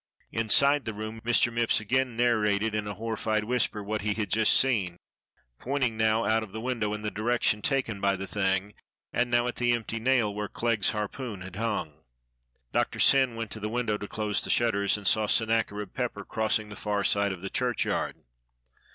[0.31, 1.53] Inside the room Mr.
[1.53, 4.97] Mipps again narrated in a horrified whisper what he had just seen,
[5.59, 8.73] pointing now out of the window in the direction taken by the thing
[9.13, 12.01] and now at the empty nail where Clegg's harpoon had hung.
[12.73, 16.69] Doctor Syn went to the window to close the shutters and saw Sennacherib Pepper crossing
[16.69, 18.15] the far side of the churchyard.